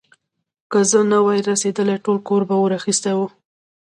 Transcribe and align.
که 0.71 0.79
زه 0.89 0.99
نه 1.11 1.19
وای 1.25 1.39
رسېدلی، 1.49 1.97
ټول 2.05 2.17
کور 2.27 2.41
به 2.47 2.55
اور 2.59 2.71
اخيستی 2.79 3.13
و. 3.15 3.19